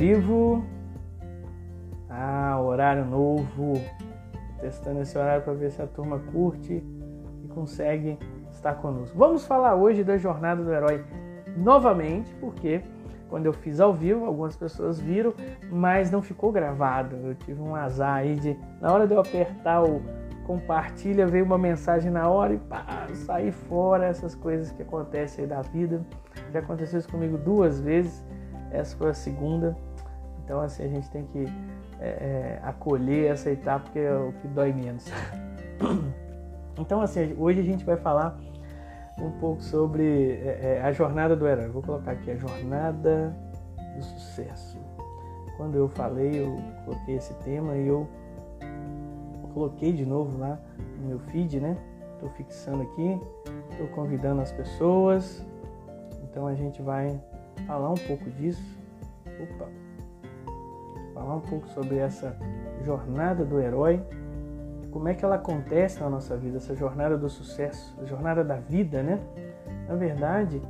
[0.00, 0.64] vivo.
[2.08, 3.74] Ah, horário novo.
[4.58, 6.82] Testando esse horário para ver se a turma curte
[7.44, 8.18] e consegue
[8.50, 9.16] estar conosco.
[9.16, 11.04] Vamos falar hoje da jornada do herói
[11.54, 12.80] novamente, porque
[13.28, 15.34] quando eu fiz ao vivo, algumas pessoas viram,
[15.70, 17.16] mas não ficou gravado.
[17.16, 20.00] Eu tive um azar aí de, na hora de eu apertar o
[20.46, 25.48] compartilha, veio uma mensagem na hora e pá, sair fora, essas coisas que acontecem aí
[25.48, 26.00] da vida.
[26.52, 28.24] Já aconteceu isso comigo duas vezes,
[28.70, 29.76] essa foi a segunda.
[30.50, 31.44] Então, assim, a gente tem que
[32.00, 35.06] é, é, acolher, aceitar, porque é o que dói menos.
[36.78, 38.38] Então, assim, hoje a gente vai falar
[39.18, 41.68] um pouco sobre é, é, a jornada do herói.
[41.68, 43.36] Vou colocar aqui a jornada
[43.94, 44.78] do sucesso.
[45.58, 48.08] Quando eu falei, eu coloquei esse tema e eu
[49.52, 50.58] coloquei de novo lá
[50.98, 51.76] no meu feed, né?
[52.14, 53.20] Estou fixando aqui,
[53.72, 55.44] estou convidando as pessoas.
[56.24, 57.20] Então a gente vai
[57.66, 58.64] falar um pouco disso.
[59.38, 59.79] Opa!
[61.20, 62.34] Falar um pouco sobre essa
[62.82, 64.02] jornada do herói
[64.90, 68.56] como é que ela acontece na nossa vida, essa jornada do sucesso, a jornada da
[68.56, 69.20] vida, né?
[69.86, 70.62] Na verdade,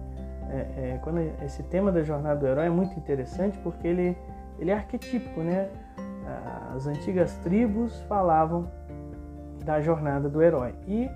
[0.50, 4.18] é, é, quando esse tema da jornada do herói é muito interessante porque ele,
[4.58, 5.70] ele é arquetípico, né?
[6.74, 8.68] As antigas tribos falavam
[9.64, 11.08] da jornada do herói e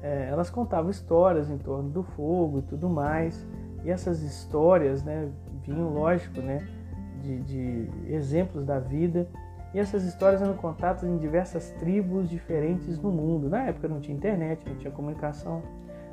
[0.00, 3.44] é, elas contavam histórias em torno do fogo e tudo mais.
[3.84, 5.28] E essas histórias, né,
[5.64, 6.64] vinham, lógico, né,
[7.22, 9.28] de, de exemplos da vida
[9.74, 13.48] e essas histórias eram contadas em diversas tribos diferentes no mundo.
[13.48, 15.62] Na época não tinha internet, não tinha comunicação.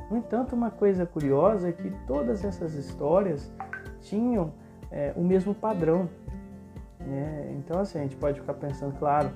[0.09, 3.53] No entanto, uma coisa curiosa é que todas essas histórias
[3.99, 4.53] tinham
[4.89, 6.09] é, o mesmo padrão.
[6.99, 7.53] Né?
[7.57, 9.29] Então, assim, a gente pode ficar pensando, claro,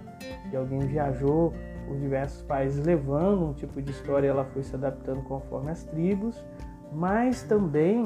[0.50, 1.54] que alguém viajou
[1.86, 6.42] por diversos países levando um tipo de história ela foi se adaptando conforme as tribos,
[6.94, 8.06] mas também,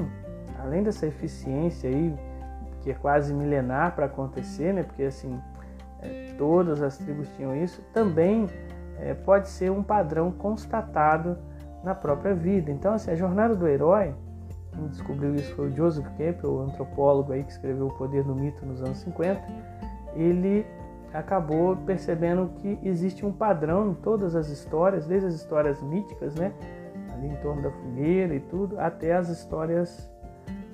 [0.59, 2.13] além dessa eficiência aí,
[2.87, 4.81] que é quase milenar para acontecer, né?
[4.81, 5.37] Porque assim,
[6.01, 8.47] é, todas as tribos tinham isso, também
[8.97, 11.37] é, pode ser um padrão constatado
[11.83, 12.71] na própria vida.
[12.71, 14.15] Então, assim, a jornada do herói,
[14.71, 18.33] quem descobriu isso foi o Joseph Campbell, o antropólogo aí que escreveu O Poder do
[18.33, 19.41] Mito nos anos 50,
[20.15, 20.65] ele
[21.13, 26.53] acabou percebendo que existe um padrão em todas as histórias, desde as histórias míticas, né,
[27.13, 30.09] ali em torno da fogueira e tudo, até as histórias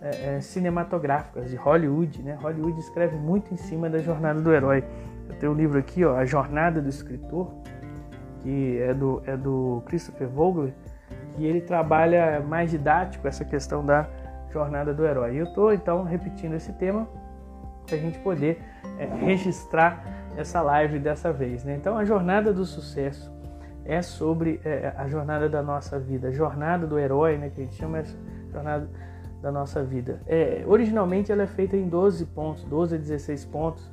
[0.04, 2.38] é, é, cinematográficas de Hollywood, né?
[2.42, 4.84] Hollywood escreve muito em cima da jornada do herói.
[5.30, 7.50] Eu tenho um livro aqui, ó, A Jornada do Escritor,
[8.42, 10.74] que é do, é do Christopher Vogler,
[11.38, 14.06] e ele trabalha mais didático essa questão da
[14.52, 15.36] jornada do herói.
[15.36, 17.08] E eu estou então repetindo esse tema
[17.88, 18.62] para a gente poder
[19.00, 20.04] é, registrar
[20.36, 21.64] essa live dessa vez.
[21.64, 21.78] Né?
[21.78, 23.32] Então, a jornada do sucesso
[23.86, 27.64] é sobre é, a jornada da nossa vida, a jornada do herói, né, que a
[27.64, 28.18] gente chama essa
[28.52, 28.90] jornada
[29.44, 30.22] da nossa vida.
[30.26, 33.92] É, originalmente ela é feita em 12 pontos, 12 a 16 pontos,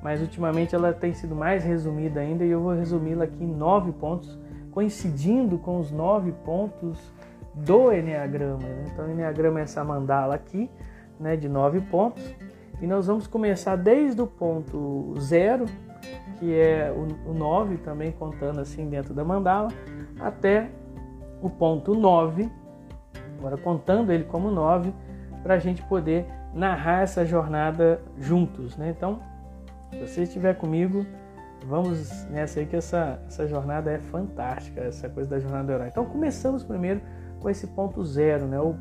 [0.00, 3.90] mas ultimamente ela tem sido mais resumida ainda e eu vou resumi-la aqui em 9
[3.92, 4.38] pontos,
[4.70, 7.12] coincidindo com os 9 pontos
[7.52, 8.62] do Enneagrama.
[8.62, 8.84] Né?
[8.92, 10.70] Então o Enneagrama é essa mandala aqui,
[11.18, 12.22] né, de 9 pontos,
[12.80, 15.66] e nós vamos começar desde o ponto 0,
[16.38, 16.94] que é
[17.26, 19.68] o 9, também contando assim dentro da mandala,
[20.20, 20.70] até
[21.42, 22.48] o ponto 9,
[23.42, 24.94] agora contando ele como nove,
[25.42, 28.76] para a gente poder narrar essa jornada juntos.
[28.76, 28.94] Né?
[28.96, 29.20] Então,
[29.90, 31.04] se você estiver comigo,
[31.66, 35.88] vamos nessa aí que essa, essa jornada é fantástica, essa coisa da jornada do herói.
[35.88, 37.00] Então, começamos primeiro
[37.40, 38.60] com esse ponto zero, né?
[38.60, 38.76] o,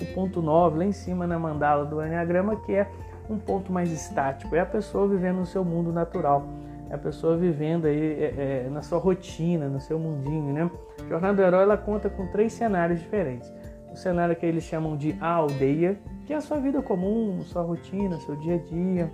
[0.00, 2.90] o ponto 9 lá em cima na mandala do Enneagrama, que é
[3.28, 6.46] um ponto mais estático, é a pessoa vivendo no seu mundo natural,
[6.88, 10.70] é a pessoa vivendo aí é, é, na sua rotina, no seu mundinho, né?
[11.08, 13.52] Jornada do herói ela conta com três cenários diferentes
[13.96, 17.62] o cenário que eles chamam de a aldeia, que é a sua vida comum, sua
[17.62, 19.10] rotina, seu dia a dia.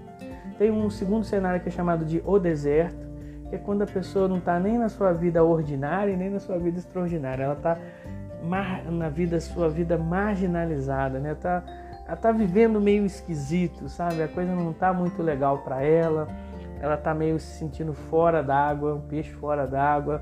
[0.58, 3.06] Tem um segundo cenário que é chamado de o deserto,
[3.48, 6.58] que é quando a pessoa não está nem na sua vida ordinária nem na sua
[6.58, 7.78] vida extraordinária, ela está
[8.90, 11.36] na vida sua vida marginalizada, né?
[11.36, 11.62] Tá,
[12.04, 14.20] ela está vivendo meio esquisito, sabe?
[14.20, 16.26] A coisa não está muito legal para ela.
[16.80, 20.20] Ela está meio se sentindo fora d'água, um peixe fora d'água.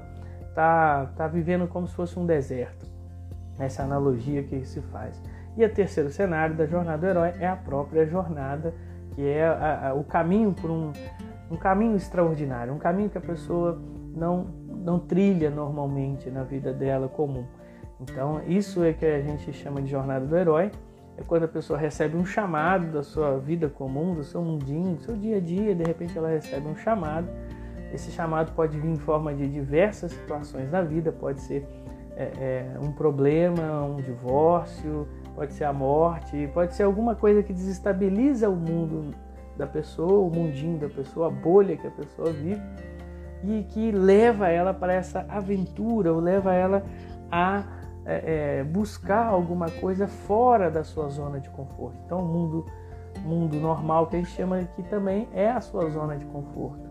[0.55, 2.90] Tá, tá vivendo como se fosse um deserto
[3.63, 5.21] essa analogia que se faz.
[5.57, 8.73] E o terceiro cenário da jornada do herói é a própria jornada,
[9.15, 10.93] que é a, a, o caminho por um,
[11.51, 13.81] um caminho extraordinário, um caminho que a pessoa
[14.15, 17.45] não, não trilha normalmente na vida dela comum.
[18.01, 20.71] Então, isso é que a gente chama de jornada do herói.
[21.19, 25.03] É quando a pessoa recebe um chamado da sua vida comum, do seu mundinho, do
[25.03, 27.29] seu dia a dia, de repente ela recebe um chamado.
[27.93, 31.69] Esse chamado pode vir em forma de diversas situações na vida, pode ser
[32.21, 37.51] é, é, um problema, um divórcio, pode ser a morte, pode ser alguma coisa que
[37.51, 39.15] desestabiliza o mundo
[39.57, 42.61] da pessoa, o mundinho da pessoa, a bolha que a pessoa vive
[43.43, 46.83] e que leva ela para essa aventura, ou leva ela
[47.33, 47.65] a
[48.05, 51.97] é, é, buscar alguma coisa fora da sua zona de conforto.
[52.05, 52.67] Então, o mundo,
[53.25, 56.87] mundo normal que a gente chama aqui também é a sua zona de conforto.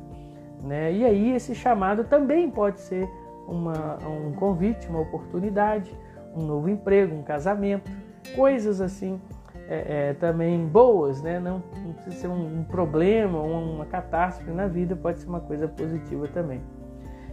[0.64, 0.92] Né?
[0.92, 3.08] E aí, esse chamado também pode ser
[3.50, 5.92] uma, um convite, uma oportunidade,
[6.36, 7.92] um novo emprego, um casamento,
[8.36, 9.20] coisas assim
[9.68, 11.40] é, é, também boas, né?
[11.40, 15.68] Não, não precisa ser um, um problema, uma catástrofe na vida, pode ser uma coisa
[15.68, 16.62] positiva também.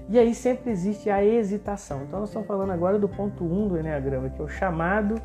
[0.09, 2.03] E aí sempre existe a hesitação.
[2.03, 5.21] Então nós estamos falando agora do ponto 1 um do Enneagrama, que é o chamado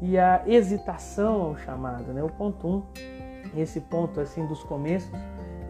[0.00, 2.12] e a hesitação ao chamado.
[2.12, 2.22] Né?
[2.22, 2.82] O ponto 1, um,
[3.56, 5.10] esse ponto assim dos começos,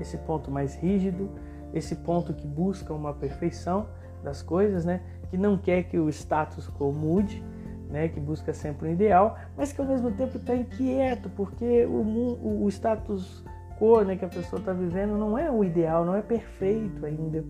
[0.00, 1.28] esse ponto mais rígido,
[1.74, 3.88] esse ponto que busca uma perfeição
[4.24, 5.00] das coisas, né?
[5.34, 7.42] que não quer que o status quo mude,
[7.90, 12.62] né, que busca sempre o ideal, mas que ao mesmo tempo está inquieto, porque o,
[12.64, 13.44] o, status
[13.78, 17.44] quo né, que a pessoa está vivendo não é o ideal, não é perfeito ainda.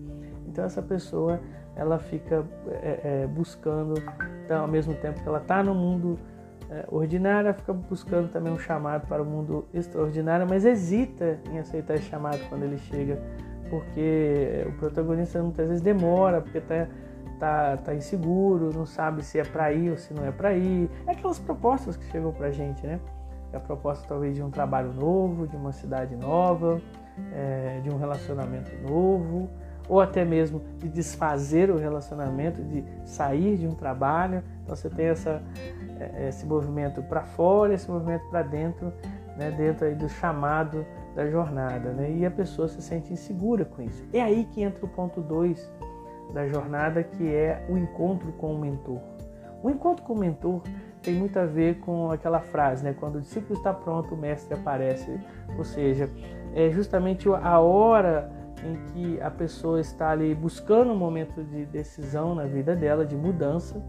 [0.47, 1.39] Então essa pessoa
[1.75, 2.43] ela fica
[2.81, 4.01] é, é, buscando,
[4.45, 6.17] então, ao mesmo tempo que ela está no mundo
[6.69, 11.59] é, ordinário, ela fica buscando também um chamado para o mundo extraordinário, mas hesita em
[11.59, 13.21] aceitar esse chamado quando ele chega,
[13.69, 16.87] porque o protagonista muitas vezes demora, porque está
[17.39, 20.89] tá, tá inseguro, não sabe se é para ir ou se não é para ir.
[21.07, 22.99] É aquelas propostas que chegam para gente, né?
[23.51, 26.81] É a proposta talvez de um trabalho novo, de uma cidade nova,
[27.33, 29.49] é, de um relacionamento novo,
[29.87, 34.43] ou até mesmo de desfazer o relacionamento, de sair de um trabalho.
[34.63, 35.41] Então você tem essa,
[35.99, 38.91] é, esse movimento para fora, esse movimento para dentro,
[39.37, 39.51] né?
[39.51, 40.85] dentro aí do chamado
[41.15, 42.11] da jornada, né?
[42.11, 44.03] E a pessoa se sente insegura com isso.
[44.11, 45.71] É aí que entra o ponto 2
[46.33, 48.99] da jornada, que é o encontro com o mentor.
[49.63, 50.61] O encontro com o mentor
[51.01, 52.93] tem muito a ver com aquela frase, né?
[52.99, 55.19] Quando o discípulo está pronto, o mestre aparece.
[55.57, 56.09] Ou seja,
[56.53, 58.29] é justamente a hora
[58.63, 63.15] em que a pessoa está ali buscando um momento de decisão na vida dela, de
[63.15, 63.81] mudança,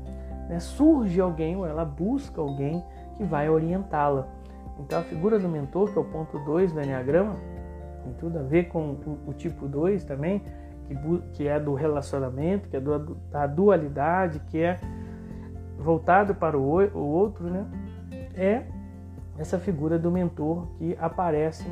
[0.48, 0.60] né?
[0.60, 2.84] surge alguém ou ela busca alguém
[3.16, 4.28] que vai orientá-la.
[4.78, 7.36] Então a figura do mentor, que é o ponto 2 do Enneagrama,
[8.04, 8.96] tem tudo a ver com
[9.26, 10.42] o, tipo 2 também,
[10.84, 10.94] que,
[11.32, 14.78] que é do relacionamento, que é do, da dualidade, que é
[15.78, 17.66] voltado para o, o outro, né?
[18.34, 18.64] É
[19.38, 21.66] essa figura do mentor que aparece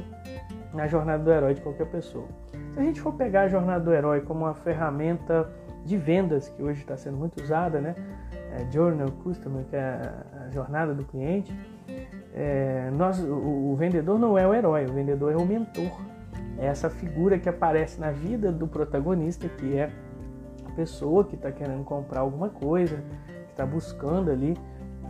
[0.73, 2.27] na jornada do herói de qualquer pessoa.
[2.75, 5.49] Se a gente for pegar a jornada do herói como uma ferramenta
[5.85, 7.95] de vendas que hoje está sendo muito usada, né?
[8.53, 10.13] É, Journal Customer, que é
[10.47, 11.55] a jornada do cliente,
[12.35, 15.91] é, nós, o, o vendedor não é o herói, o vendedor é o mentor
[16.59, 19.91] é essa figura que aparece na vida do protagonista, que é
[20.67, 22.97] a pessoa que está querendo comprar alguma coisa,
[23.47, 24.57] que está buscando ali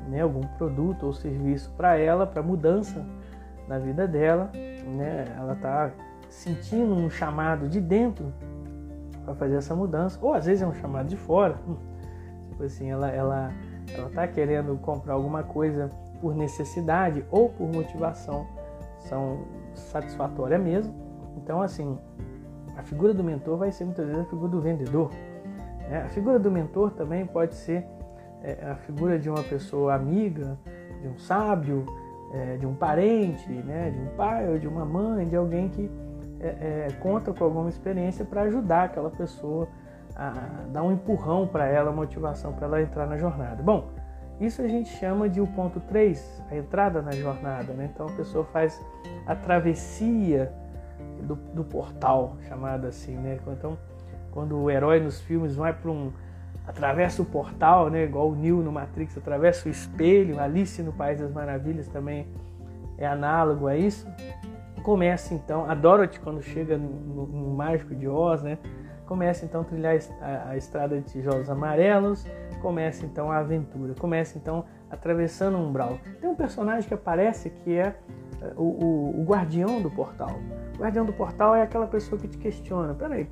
[0.09, 3.05] né, algum produto ou serviço para ela, para mudança
[3.69, 4.51] na vida dela.
[4.55, 5.27] Né?
[5.37, 5.91] Ela está
[6.29, 8.33] sentindo um chamado de dentro
[9.25, 11.57] para fazer essa mudança, ou às vezes é um chamado de fora.
[12.49, 13.53] Tipo assim, ela ela
[13.93, 15.91] ela está querendo comprar alguma coisa
[16.21, 18.47] por necessidade ou por motivação
[18.99, 19.45] são
[19.75, 21.05] satisfatória mesmo
[21.37, 21.99] então, assim,
[22.77, 25.11] a figura do mentor vai ser muitas vezes a figura do vendedor.
[25.89, 26.03] Né?
[26.03, 27.87] A figura do mentor também pode ser
[28.43, 30.59] é, a figura de uma pessoa amiga,
[31.01, 31.85] de um sábio,
[32.33, 33.91] é, de um parente, né?
[33.91, 35.91] de um pai ou de uma mãe, de alguém que
[36.41, 39.69] é, é conta com alguma experiência para ajudar aquela pessoa
[40.17, 40.33] a
[40.73, 43.63] dar um empurrão para ela, motivação para ela entrar na jornada.
[43.63, 43.89] Bom,
[44.41, 47.73] isso a gente chama de o ponto 3, a entrada na jornada.
[47.73, 47.91] Né?
[47.93, 48.81] Então a pessoa faz
[49.27, 50.53] a travessia
[51.23, 53.39] do, do portal, chamado assim, né?
[53.47, 53.79] Então,
[54.31, 56.13] quando o herói nos filmes vai para um
[56.67, 58.05] atravessa o portal, né?
[58.05, 62.27] Igual o Neo no Matrix atravessa o espelho, Alice no País das Maravilhas também
[62.99, 64.07] é análogo a isso.
[64.83, 68.59] Começa então, a Dorothy quando chega no, no, no Mágico de Oz, né?
[69.07, 72.27] Começa então a trilhar a, a estrada de tijolos amarelos,
[72.65, 75.99] começa então a aventura, começa então atravessando um umbral.
[76.19, 77.95] Tem um personagem que aparece que é
[78.57, 80.31] o, o, o, guardião do portal.
[80.75, 82.95] O guardião do portal é aquela pessoa que te questiona.
[82.95, 83.29] Peraí,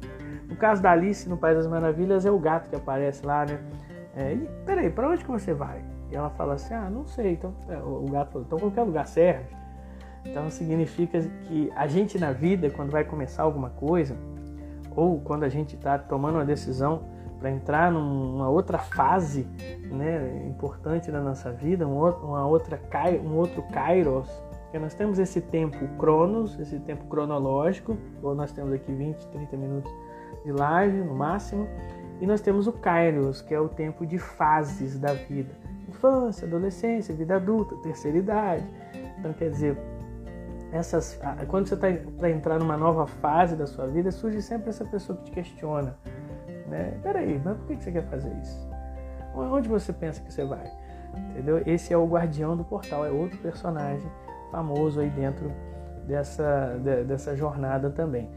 [0.47, 3.59] no caso da Alice no País das Maravilhas é o gato que aparece lá, né?
[4.15, 5.83] É, e, peraí, para onde que você vai?
[6.11, 7.33] E ela fala assim, ah, não sei.
[7.33, 9.47] Então é, o gato falou, então qualquer lugar serve.
[10.27, 14.15] Então significa que a gente na vida, quando vai começar alguma coisa,
[14.95, 17.11] ou quando a gente está tomando uma decisão
[17.43, 19.49] para entrar numa outra fase
[19.91, 22.81] né, importante da nossa vida, uma outra,
[23.25, 24.31] um outro kairos,
[24.63, 29.57] porque nós temos esse tempo cronos, esse tempo cronológico, ou nós temos aqui 20, 30
[29.57, 29.93] minutos
[30.45, 31.67] de live no máximo,
[32.21, 35.51] e nós temos o kairos, que é o tempo de fases da vida.
[35.89, 38.65] Infância, adolescência, vida adulta, terceira idade.
[39.19, 39.77] Então, quer dizer,
[40.71, 44.85] essas, quando você está para entrar numa nova fase da sua vida, surge sempre essa
[44.85, 45.99] pessoa que te questiona,
[46.73, 46.99] né?
[47.03, 48.69] Peraí, mas por que você quer fazer isso?
[49.35, 50.71] Onde você pensa que você vai?
[51.31, 51.63] Entendeu?
[51.67, 54.11] Esse é o guardião do portal, é outro personagem
[54.51, 55.53] famoso aí dentro
[56.07, 58.31] dessa, dessa jornada também.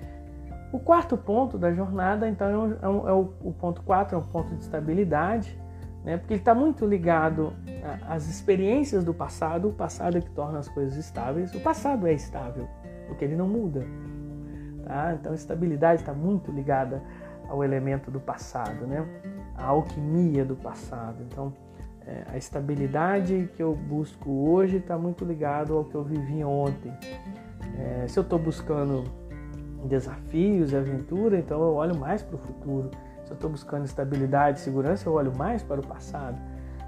[0.72, 4.20] O quarto ponto da jornada, então, é, um, é, é o, o, ponto 4, é
[4.20, 5.58] um ponto de estabilidade,
[6.04, 6.18] né?
[6.18, 7.54] porque ele está muito ligado
[8.10, 9.70] às experiências do passado.
[9.70, 11.54] O passado é que torna as coisas estáveis.
[11.56, 12.68] O passado é estável,
[13.08, 13.86] porque ele não muda.
[14.86, 15.14] Tá?
[15.14, 17.02] Então, estabilidade está muito ligada
[17.56, 19.06] ao elemento do passado, né?
[19.56, 21.24] a alquimia do passado.
[21.24, 21.54] Então,
[22.06, 26.94] é, a estabilidade que eu busco hoje está muito ligado ao que eu vivi ontem.
[27.80, 29.04] É, se eu estou buscando
[29.86, 32.92] desafios e aventura, então eu olho mais para o futuro.
[33.24, 36.38] Se eu estou buscando estabilidade e segurança, eu olho mais para o passado.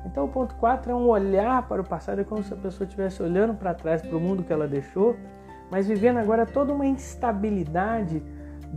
[0.05, 2.85] Então o ponto 4 é um olhar para o passado, é como se a pessoa
[2.85, 5.17] estivesse olhando para trás, para o mundo que ela deixou,
[5.71, 8.23] mas vivendo agora toda uma instabilidade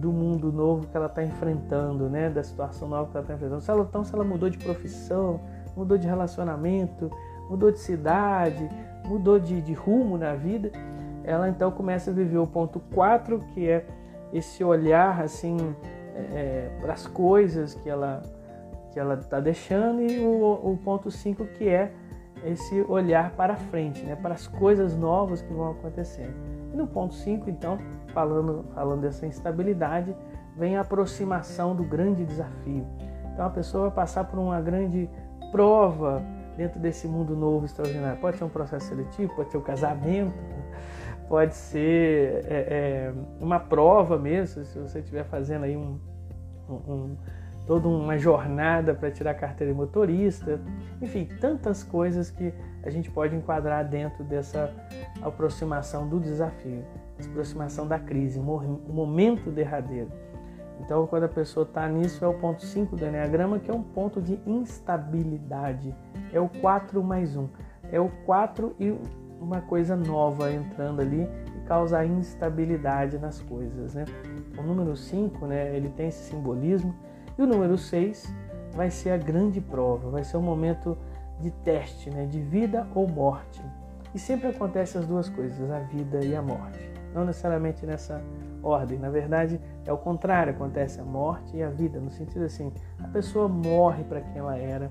[0.01, 2.31] do mundo novo que ela está enfrentando, né?
[2.31, 3.61] da situação nova que ela está enfrentando.
[3.61, 5.41] Se ela, então, se ela mudou de profissão,
[5.77, 7.11] mudou de relacionamento,
[7.49, 8.69] mudou de cidade,
[9.05, 10.73] mudou de, de rumo na vida,
[11.23, 13.87] ela então começa a viver o ponto 4, que é
[14.33, 15.59] esse olhar assim
[16.15, 18.23] é, para as coisas que ela
[18.93, 21.93] que ela está deixando e o, o ponto 5 que é
[22.45, 26.35] esse olhar para frente, né, para as coisas novas que vão acontecendo.
[26.73, 27.79] E no ponto 5, então,
[28.13, 30.15] falando, falando dessa instabilidade,
[30.57, 32.87] vem a aproximação do grande desafio.
[33.33, 35.09] Então a pessoa vai passar por uma grande
[35.51, 36.23] prova
[36.57, 38.21] dentro desse mundo novo extraordinário.
[38.21, 40.35] Pode ser um processo seletivo, pode ser um casamento,
[41.29, 45.99] pode ser é, é, uma prova mesmo, se você estiver fazendo aí um,
[46.69, 47.17] um,
[47.67, 50.61] toda uma jornada para tirar carteira de motorista,
[51.01, 52.53] enfim, tantas coisas que
[52.83, 54.75] a gente pode enquadrar dentro dessa
[55.23, 56.85] aproximação do desafio,
[57.29, 60.11] aproximação da crise, um momento derradeiro.
[60.81, 63.83] Então, quando a pessoa está nisso, é o ponto 5 do Enneagrama, que é um
[63.83, 65.95] ponto de instabilidade.
[66.33, 67.49] É o 4 mais 1.
[67.93, 68.97] É o 4 e
[69.41, 74.05] uma coisa nova entrando ali e causa instabilidade nas coisas, né?
[74.59, 76.95] O número 5, né, ele tem esse simbolismo
[77.39, 78.33] e o número 6
[78.75, 80.97] vai ser a grande prova, vai ser um momento
[81.41, 83.63] de teste, né, de vida ou morte.
[84.15, 86.90] E sempre acontece as duas coisas, a vida e a morte.
[87.15, 88.23] Não necessariamente nessa
[88.63, 92.73] ordem, na verdade é o contrário, acontece a morte e a vida, no sentido assim,
[93.03, 94.91] a pessoa morre para quem ela era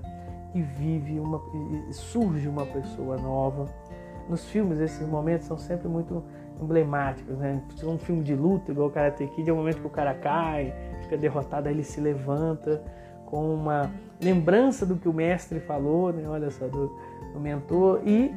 [0.54, 1.40] e vive uma
[1.88, 3.68] e surge uma pessoa nova
[4.30, 6.22] nos filmes esses momentos são sempre muito
[6.62, 7.60] emblemáticos, né?
[7.82, 10.72] Um filme de luta, igual o Karate Kid, é o momento que o cara cai,
[11.02, 12.80] fica derrotado, aí ele se levanta
[13.26, 13.90] com uma
[14.22, 16.28] lembrança do que o mestre falou, né?
[16.28, 16.96] Olha só, do,
[17.32, 18.32] do mentor, e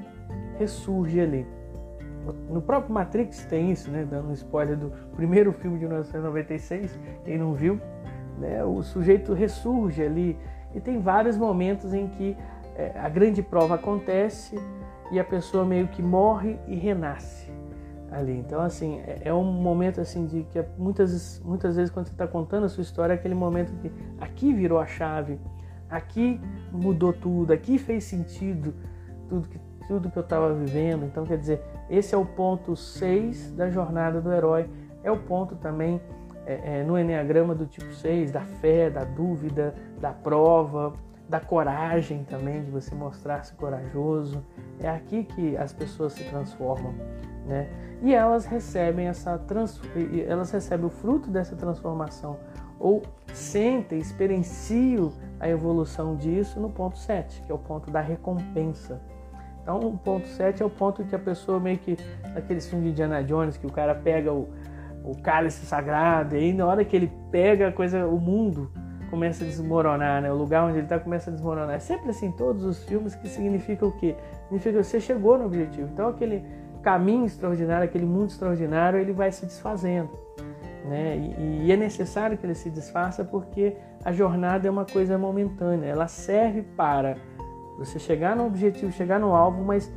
[0.58, 1.46] ressurge ali.
[2.50, 4.06] No próprio Matrix tem isso, né?
[4.10, 7.80] Dando um spoiler do primeiro filme de 1996, quem não viu,
[8.40, 8.64] né?
[8.64, 10.38] O sujeito ressurge ali
[10.74, 12.38] e tem vários momentos em que
[12.76, 14.58] é, a grande prova acontece,
[15.14, 17.52] e a pessoa meio que morre e renasce
[18.12, 18.36] ali.
[18.38, 22.28] Então, assim, é, é um momento assim de que muitas, muitas vezes quando você está
[22.28, 25.40] contando a sua história, é aquele momento que aqui virou a chave,
[25.88, 28.74] aqui mudou tudo, aqui fez sentido
[29.30, 31.06] tudo que, tudo que eu estava vivendo.
[31.06, 34.70] Então, quer dizer, esse é o ponto 6 da jornada do herói.
[35.04, 36.02] É o ponto também
[36.46, 40.94] é, é, no Enneagrama do tipo 6, da fé, da dúvida, da prova
[41.28, 44.44] da coragem também, de você mostrar-se corajoso.
[44.80, 46.94] É aqui que as pessoas se transformam,
[47.48, 47.70] né?
[48.02, 49.82] E elas recebem essa trans...
[50.28, 52.38] elas recebem o fruto dessa transformação
[52.80, 53.02] ou
[53.34, 59.02] sentem, experienciam a evolução disso no ponto 7, que é o ponto da recompensa.
[59.64, 61.98] Então, o ponto 7 é o ponto que a pessoa meio que
[62.36, 64.50] naquele filme de Indiana Jones, que o cara pega o,
[65.06, 68.70] o cálice sagrado e aí na hora que ele pega a coisa, o mundo
[69.10, 70.32] começa a desmoronar, né?
[70.32, 71.76] O lugar onde ele está começa a desmoronar.
[71.76, 74.16] É sempre assim, todos os filmes que significa o quê?
[74.46, 75.88] Significa que você chegou no objetivo.
[75.94, 76.44] Então aquele
[76.82, 80.10] caminho extraordinário, aquele mundo extraordinário, ele vai se desfazendo,
[80.86, 81.16] né?
[81.16, 85.88] E, e é necessário que ele se desfaça porque a jornada é uma coisa momentânea.
[85.88, 87.16] Ela serve para
[87.78, 89.92] você chegar no objetivo, chegar no alvo, mas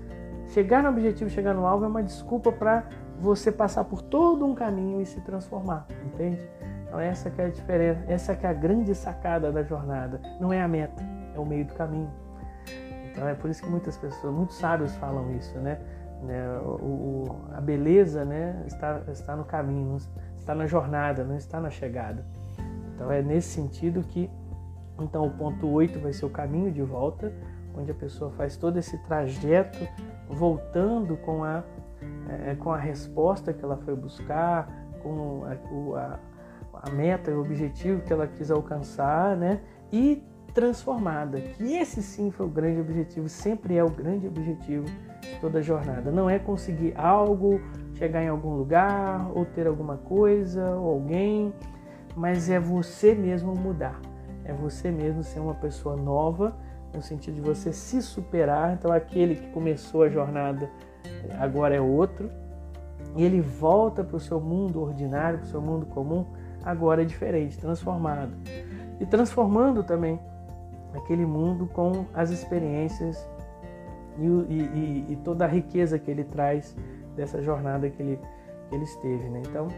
[0.48, 2.84] chegar no objetivo, chegar no alvo é uma desculpa para
[3.20, 6.40] você passar por todo um caminho e se transformar, entende?
[6.86, 10.20] Então essa é a diferença, essa é a grande sacada da jornada.
[10.40, 11.02] Não é a meta,
[11.34, 12.10] é o meio do caminho.
[13.10, 15.78] Então é por isso que muitas pessoas, muitos sábios falam isso, né?
[16.22, 16.58] né?
[16.58, 19.96] O, o, a beleza, né, está, está no caminho,
[20.36, 22.24] está na jornada, não está na chegada.
[22.94, 24.30] Então é nesse sentido que
[24.98, 27.32] então o ponto 8 vai ser o caminho de volta,
[27.76, 29.78] onde a pessoa faz todo esse trajeto
[30.28, 31.62] voltando com a
[32.28, 34.68] é, com a resposta que ela foi buscar,
[35.02, 36.18] com a, a,
[36.88, 39.60] a meta e o objetivo que ela quis alcançar, né?
[39.92, 41.40] E transformada.
[41.40, 44.86] Que esse sim foi o grande objetivo, sempre é o grande objetivo
[45.20, 46.10] de toda a jornada.
[46.10, 47.60] Não é conseguir algo,
[47.94, 51.52] chegar em algum lugar, ou ter alguma coisa, ou alguém,
[52.16, 54.00] mas é você mesmo mudar.
[54.44, 56.56] É você mesmo ser uma pessoa nova,
[56.96, 58.72] no sentido de você se superar.
[58.72, 60.70] Então, aquele que começou a jornada
[61.38, 62.30] agora é outro,
[63.14, 66.26] e ele volta para o seu mundo ordinário, para o seu mundo comum,
[66.64, 68.32] agora é diferente, transformado.
[69.00, 70.18] E transformando também
[70.94, 73.28] aquele mundo com as experiências
[74.18, 76.74] e, e, e, toda a riqueza que ele traz
[77.14, 78.18] dessa jornada que ele,
[78.68, 79.28] que ele esteve.
[79.28, 79.42] Né?
[79.46, 79.68] Então,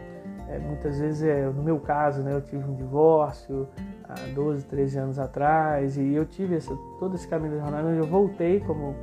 [0.48, 3.68] é, muitas vezes, é, no meu caso, né, eu tive um divórcio
[4.08, 7.98] há 12, 13 anos atrás e eu tive essa, todo esse caminho da jornada onde
[7.98, 8.94] eu voltei como,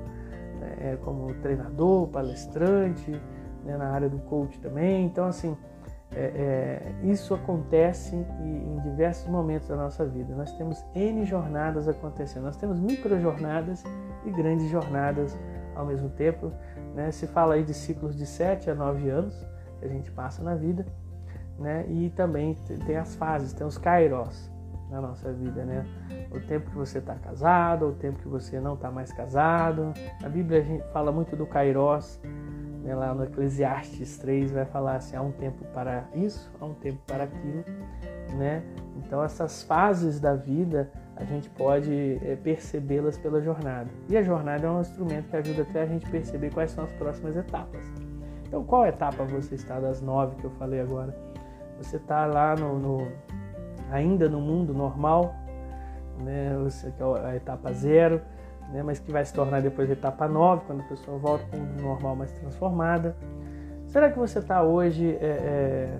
[0.80, 3.12] é, como treinador, palestrante,
[3.64, 5.06] né, na área do coach também.
[5.06, 5.56] Então, assim,
[6.12, 10.34] é, é, isso acontece em, em, diversos momentos da nossa vida.
[10.36, 12.44] Nós temos N jornadas acontecendo.
[12.44, 13.84] Nós temos micro jornadas
[14.26, 15.38] e grandes jornadas
[15.76, 16.52] ao mesmo tempo.
[16.96, 17.12] Né?
[17.12, 19.46] Se fala aí de ciclos de 7 a 9 anos
[19.80, 20.86] que a gente passa na vida.
[21.60, 21.86] Né?
[21.88, 24.50] E também tem as fases, tem os kairos
[24.90, 25.86] na nossa vida, né?
[26.32, 29.94] O tempo que você está casado, o tempo que você não está mais casado.
[30.24, 32.20] A Bíblia a gente fala muito do kairos,
[32.84, 36.76] né, lá no Eclesiastes 3 vai falar assim, há um tempo para isso, há um
[36.76, 37.66] tempo para aquilo,
[38.38, 38.64] né?
[38.98, 43.90] Então essas fases da vida a gente pode é, percebê-las pela jornada.
[44.08, 46.92] E a jornada é um instrumento que ajuda até a gente perceber quais são as
[46.94, 47.84] próximas etapas.
[48.48, 51.16] Então qual etapa você está das nove que eu falei agora?
[51.78, 53.08] Você está lá no, no,
[53.92, 55.36] ainda no mundo normal,
[56.20, 56.52] né?
[56.98, 58.22] Que é a etapa zero
[58.72, 61.60] né, mas que vai se tornar depois a etapa 9, quando a pessoa volta para
[61.60, 63.16] o normal mais transformada.
[63.88, 66.00] Será que você está hoje é, é,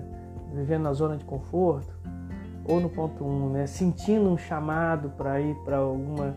[0.52, 1.94] vivendo na zona de conforto?
[2.68, 6.34] Ou no ponto 1, um, né, sentindo um chamado para ir para alguma,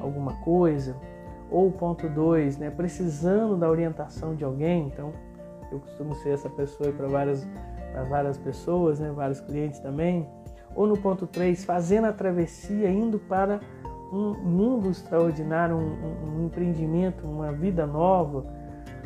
[0.00, 0.96] alguma coisa?
[1.50, 4.86] Ou ponto 2, né, precisando da orientação de alguém?
[4.86, 5.12] Então,
[5.72, 7.46] eu costumo ser essa pessoa para várias,
[8.08, 10.28] várias pessoas, né, vários clientes também.
[10.74, 13.60] Ou no ponto 3, fazendo a travessia, indo para
[14.12, 18.44] um mundo extraordinário, um, um, empreendimento, uma vida nova.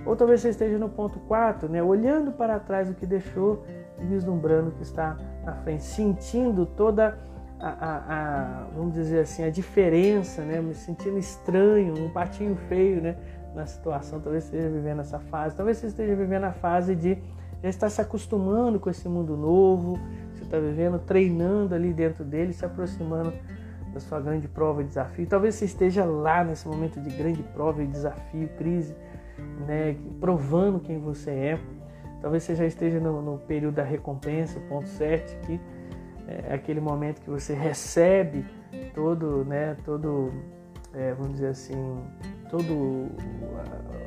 [0.05, 1.83] Ou talvez você esteja no ponto 4, né?
[1.83, 3.65] olhando para trás o que deixou
[4.01, 7.19] e vislumbrando o que está na frente, sentindo toda
[7.59, 10.61] a, a, a, vamos dizer assim, a diferença, né?
[10.61, 13.17] me sentindo estranho, um patinho feio né?
[13.55, 14.21] na situação.
[14.21, 17.19] Talvez você esteja vivendo essa fase, talvez você esteja vivendo a fase de
[17.63, 19.99] já estar se acostumando com esse mundo novo,
[20.47, 23.33] está vivendo, treinando ali dentro dele, se aproximando
[23.93, 25.27] da sua grande prova e desafio.
[25.27, 28.95] Talvez você esteja lá nesse momento de grande prova e desafio, crise,
[29.67, 31.59] né, provando quem você é.
[32.21, 35.61] Talvez você já esteja no, no período da recompensa, ponto 7, que
[36.27, 38.45] é aquele momento que você recebe
[38.95, 40.33] todo, né, todo,
[40.93, 42.03] é, vamos dizer assim,
[42.51, 43.07] todo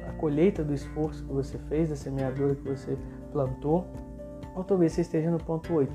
[0.05, 2.97] a, a, colheita do esforço que você fez, da semeadura que você
[3.31, 3.87] plantou.
[4.55, 5.91] Ou talvez você esteja no ponto 8,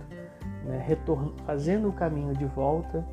[0.65, 0.87] né,
[1.45, 3.05] fazendo o caminho de volta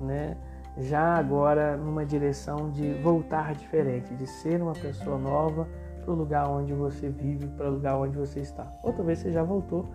[0.00, 0.36] né?
[0.78, 5.68] Já agora numa direção de voltar diferente, de ser uma pessoa nova
[6.02, 8.66] para o lugar onde você vive, para o lugar onde você está.
[8.82, 9.86] Ou talvez você já voltou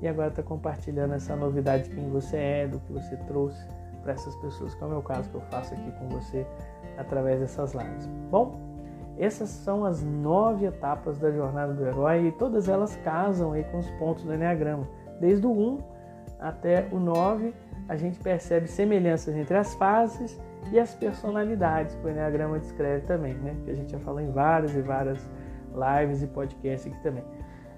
[0.00, 3.66] e agora está compartilhando essa novidade de quem você é, do que você trouxe
[4.02, 6.46] para essas pessoas, como é o caso que eu faço aqui com você
[6.96, 8.06] através dessas lives.
[8.30, 8.58] Bom,
[9.18, 13.78] essas são as nove etapas da jornada do herói e todas elas casam aí com
[13.78, 15.99] os pontos do Enneagrama, desde o 1
[16.40, 17.54] até o 9
[17.88, 23.34] a gente percebe semelhanças entre as fases e as personalidades que o Enneagrama descreve também,
[23.34, 23.56] né?
[23.64, 25.28] Que a gente já falou em várias e várias
[25.74, 27.24] lives e podcasts aqui também.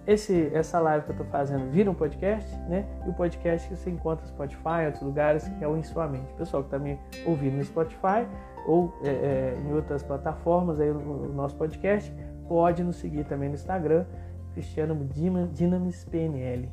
[0.07, 2.85] Esse, essa live que eu estou fazendo vira um podcast, né?
[3.07, 5.83] E o podcast que você encontra no Spotify, em outros lugares, que é o Em
[5.83, 6.31] Sua Mente.
[6.33, 8.27] O pessoal que está me ouvindo no Spotify
[8.67, 12.13] ou é, é, em outras plataformas aí no, nosso podcast,
[12.49, 14.05] pode nos seguir também no Instagram,
[14.53, 15.09] Cristiano
[15.53, 16.69] Dinamis PNL.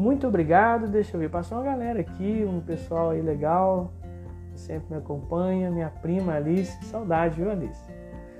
[0.00, 0.88] Muito obrigado.
[0.88, 3.92] Deixa eu ver, passou uma galera aqui, um pessoal aí legal,
[4.50, 5.70] que sempre me acompanha.
[5.70, 7.92] Minha prima Alice, saudade, viu, Alice?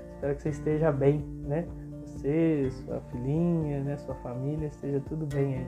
[0.09, 1.67] Espero que você esteja bem, né?
[2.03, 3.95] Você, sua filhinha, né?
[3.97, 5.67] Sua família, esteja tudo bem aí,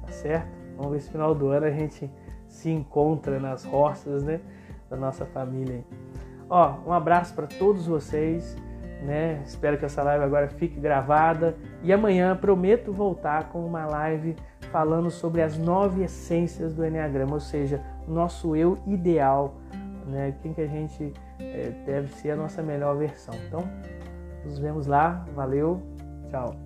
[0.00, 0.48] tá certo?
[0.78, 2.10] Vamos ver se final do ano a gente
[2.48, 4.40] se encontra nas roças, né?
[4.88, 5.84] Da nossa família aí.
[6.48, 8.56] Ó, um abraço para todos vocês.
[9.02, 9.42] Né?
[9.44, 14.34] Espero que essa live agora fique gravada e amanhã prometo voltar com uma live
[14.74, 19.54] falando sobre as nove essências do Enneagrama, ou seja, nosso eu ideal,
[20.04, 20.34] né?
[20.42, 23.32] quem que a gente é, deve ser a nossa melhor versão.
[23.46, 23.60] Então,
[24.44, 25.80] nos vemos lá, valeu,
[26.28, 26.56] tchau.